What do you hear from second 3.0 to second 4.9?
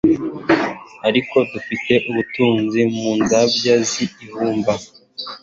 nzabya z'ibumba,